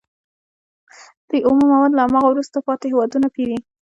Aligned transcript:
دوی 1.27 1.39
اومه 1.47 1.63
مواد 1.73 1.91
له 1.95 2.01
هماغو 2.05 2.31
وروسته 2.31 2.57
پاتې 2.67 2.85
هېوادونو 2.91 3.27
پېري 3.35 3.57